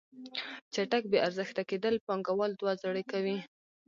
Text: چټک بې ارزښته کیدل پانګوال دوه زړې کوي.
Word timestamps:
چټک 0.73 1.03
بې 1.11 1.19
ارزښته 1.27 1.61
کیدل 1.69 1.95
پانګوال 2.05 2.51
دوه 2.55 2.73
زړې 2.81 3.03
کوي. 3.11 3.37